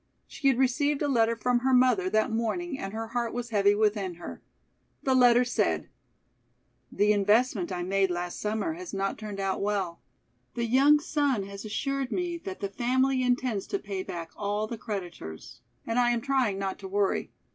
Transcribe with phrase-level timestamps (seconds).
[0.25, 3.75] She had received a letter from her mother that morning and her heart was heavy
[3.75, 4.41] within her.
[5.03, 5.89] The letter said:
[6.91, 10.01] "The investment I made last summer has not turned out well.
[10.55, 14.75] The young son has assured me that the family intends to pay back all the
[14.75, 17.31] creditors, and I am trying not to worry.